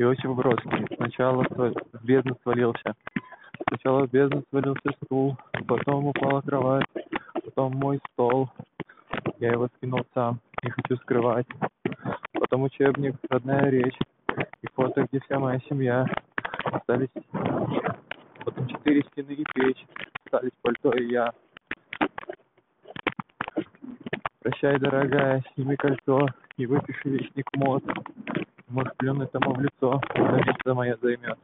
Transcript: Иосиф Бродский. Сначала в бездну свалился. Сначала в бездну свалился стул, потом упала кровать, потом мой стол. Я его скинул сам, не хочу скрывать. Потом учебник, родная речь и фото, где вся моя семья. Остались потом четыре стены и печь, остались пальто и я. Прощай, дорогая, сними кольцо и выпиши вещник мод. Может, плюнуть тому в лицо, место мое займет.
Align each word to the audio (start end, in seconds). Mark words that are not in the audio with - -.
Иосиф 0.00 0.32
Бродский. 0.36 0.86
Сначала 0.94 1.44
в 1.44 2.04
бездну 2.04 2.36
свалился. 2.44 2.94
Сначала 3.68 4.06
в 4.06 4.10
бездну 4.12 4.44
свалился 4.48 4.92
стул, 5.04 5.36
потом 5.66 6.06
упала 6.06 6.40
кровать, 6.40 6.86
потом 7.44 7.72
мой 7.74 7.98
стол. 8.12 8.48
Я 9.40 9.52
его 9.52 9.68
скинул 9.76 10.06
сам, 10.14 10.38
не 10.62 10.70
хочу 10.70 10.96
скрывать. 10.98 11.46
Потом 12.32 12.62
учебник, 12.62 13.16
родная 13.28 13.70
речь 13.70 13.98
и 14.62 14.68
фото, 14.74 15.04
где 15.10 15.20
вся 15.20 15.40
моя 15.40 15.58
семья. 15.68 16.06
Остались 16.64 17.10
потом 18.44 18.68
четыре 18.68 19.02
стены 19.10 19.32
и 19.32 19.44
печь, 19.52 19.84
остались 20.24 20.52
пальто 20.62 20.92
и 20.92 21.10
я. 21.10 21.32
Прощай, 24.42 24.78
дорогая, 24.78 25.42
сними 25.54 25.74
кольцо 25.74 26.28
и 26.56 26.66
выпиши 26.66 27.08
вещник 27.08 27.46
мод. 27.56 27.82
Может, 28.68 28.96
плюнуть 28.96 29.32
тому 29.32 29.54
в 29.54 29.60
лицо, 29.60 30.00
место 30.14 30.74
мое 30.74 30.96
займет. 31.00 31.38